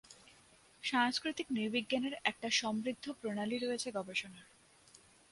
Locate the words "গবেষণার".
3.91-4.47